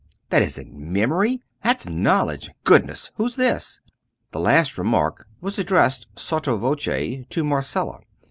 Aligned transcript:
That 0.31 0.41
isn't 0.41 0.73
memory; 0.73 1.43
that's 1.63 1.85
knowledge! 1.85 2.49
Goodness! 2.63 3.11
who's 3.17 3.35
this?" 3.35 3.81
The 4.31 4.39
last 4.39 4.79
remark 4.79 5.27
was 5.41 5.59
addressed 5.59 6.07
sotto 6.15 6.57
voce 6.57 7.23
to 7.29 7.43
Marcella. 7.43 7.99